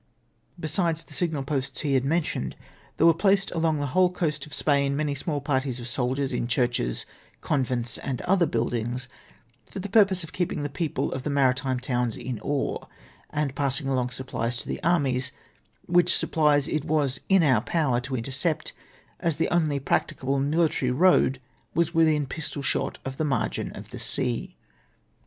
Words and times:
"Besides 0.59 1.03
the 1.03 1.13
signal 1.13 1.43
posts 1.43 1.81
he 1.81 1.93
had 1.93 2.03
mentioned, 2.03 2.55
there 2.97 3.05
were 3.05 3.13
placed 3.13 3.51
along 3.51 3.77
the 3.79 3.85
whole 3.93 4.09
coast 4.09 4.47
of 4.47 4.53
Spain 4.55 4.95
many 4.95 5.13
small 5.13 5.39
parties 5.41 5.79
of 5.79 5.87
soldiers 5.87 6.33
in 6.33 6.47
churches, 6.47 7.05
convents, 7.41 7.99
and 7.99 8.19
other 8.23 8.47
buildings, 8.47 9.07
for 9.67 9.77
the 9.77 9.87
purpose 9.89 10.23
of 10.23 10.33
keeping 10.33 10.63
the 10.63 10.69
people 10.71 11.11
of 11.11 11.21
the 11.21 11.29
maritime 11.29 11.79
towns 11.79 12.17
in 12.17 12.39
awe, 12.41 12.83
and 13.29 13.53
passing 13.53 13.87
along 13.87 14.09
supplies 14.09 14.57
to 14.57 14.67
the 14.67 14.81
armies, 14.83 15.31
which 15.85 16.17
supplies 16.17 16.67
it 16.67 16.83
was 16.83 17.19
in 17.29 17.43
our 17.43 17.61
power 17.61 18.01
to 18.01 18.15
intercept, 18.15 18.73
as 19.19 19.35
the 19.37 19.49
only 19.49 19.79
practicable 19.79 20.39
military 20.39 20.89
road 20.89 21.39
was 21.75 21.93
within 21.93 22.23
a 22.23 22.25
pistol 22.25 22.63
shot 22.63 22.97
of 23.05 23.17
the 23.17 23.23
margin 23.23 23.71
of 23.73 23.91
the 23.91 23.99
sea. 23.99 24.55